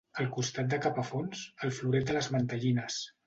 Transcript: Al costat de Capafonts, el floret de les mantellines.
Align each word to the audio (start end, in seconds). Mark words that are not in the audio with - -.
Al 0.21 0.27
costat 0.37 0.71
de 0.71 0.79
Capafonts, 0.85 1.43
el 1.67 1.75
floret 1.81 2.09
de 2.09 2.17
les 2.19 2.31
mantellines. 2.37 3.01